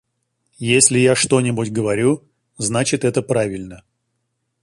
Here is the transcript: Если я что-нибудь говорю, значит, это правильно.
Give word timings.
Если 0.57 0.97
я 0.97 1.13
что-нибудь 1.13 1.71
говорю, 1.71 2.23
значит, 2.57 3.05
это 3.05 3.21
правильно. 3.21 3.83